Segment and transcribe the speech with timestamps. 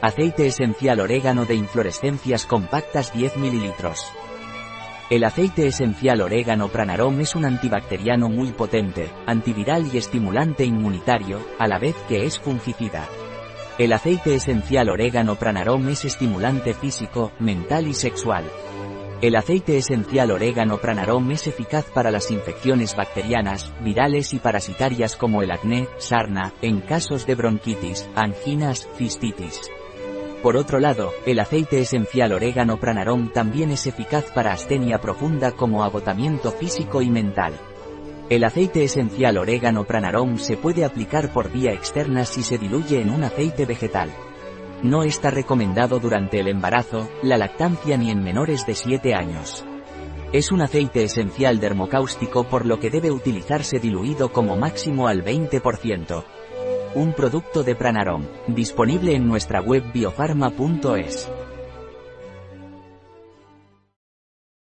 [0.00, 3.74] Aceite esencial orégano de inflorescencias compactas 10 ml.
[5.10, 11.66] El aceite esencial orégano pranarom es un antibacteriano muy potente, antiviral y estimulante inmunitario, a
[11.66, 13.08] la vez que es fungicida.
[13.76, 18.44] El aceite esencial orégano pranarom es estimulante físico, mental y sexual.
[19.20, 25.42] El aceite esencial orégano pranarom es eficaz para las infecciones bacterianas, virales y parasitarias como
[25.42, 29.60] el acné, sarna, en casos de bronquitis, anginas, cistitis.
[30.42, 35.82] Por otro lado, el aceite esencial orégano pranarom también es eficaz para astenia profunda como
[35.82, 37.54] agotamiento físico y mental.
[38.30, 43.10] El aceite esencial orégano pranarom se puede aplicar por vía externa si se diluye en
[43.10, 44.10] un aceite vegetal.
[44.82, 49.64] No está recomendado durante el embarazo, la lactancia ni en menores de 7 años.
[50.32, 56.22] Es un aceite esencial dermocáustico por lo que debe utilizarse diluido como máximo al 20%.
[56.94, 61.28] Un producto de Pranarom, disponible en nuestra web biofarma.es.